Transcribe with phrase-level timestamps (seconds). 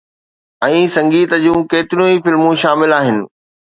[0.67, 3.21] ۽ سنگيت جون ڪيتريون ئي فلمون شامل آهن.